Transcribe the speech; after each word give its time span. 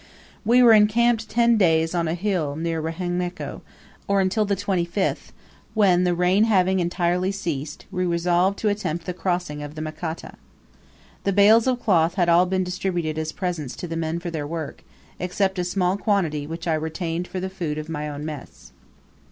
We 0.43 0.63
were 0.63 0.73
encamped 0.73 1.29
ten 1.29 1.57
days 1.57 1.93
on 1.93 2.07
a 2.07 2.15
hill 2.15 2.55
near 2.55 2.81
Rehenneko, 2.81 3.61
or 4.07 4.19
until 4.19 4.45
the 4.45 4.55
25th, 4.55 5.29
when, 5.75 6.05
the 6.05 6.15
rain 6.15 6.45
having 6.45 6.79
entirely 6.79 7.31
ceased, 7.31 7.85
we 7.91 8.03
resolved 8.07 8.57
to 8.57 8.69
attempt 8.69 9.05
the 9.05 9.13
crossing 9.13 9.61
of 9.61 9.75
the 9.75 9.81
Makata. 9.83 10.37
The 11.23 11.33
bales 11.33 11.67
of 11.67 11.83
cloth 11.83 12.15
had 12.15 12.29
all 12.29 12.47
been 12.47 12.63
distributed 12.63 13.19
as 13.19 13.31
presents 13.31 13.75
to 13.75 13.87
the 13.87 13.95
men 13.95 14.17
for 14.17 14.31
their 14.31 14.47
work, 14.47 14.83
except 15.19 15.59
a 15.59 15.63
small 15.63 15.97
quantity 15.97 16.47
which 16.47 16.67
I 16.67 16.73
retained 16.73 17.27
for 17.27 17.39
the 17.39 17.47
food 17.47 17.77
of 17.77 17.87
my 17.87 18.09
own 18.09 18.25
mess. 18.25 18.71